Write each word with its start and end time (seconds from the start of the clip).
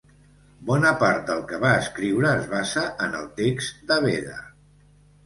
Bona 0.69 0.93
part 1.01 1.27
del 1.27 1.43
que 1.51 1.59
va 1.65 1.73
escriure 1.81 2.29
es 2.37 2.47
basa 2.53 2.87
en 3.09 3.13
el 3.21 3.29
text 3.43 3.85
de 3.93 3.99
Beda. 4.07 4.39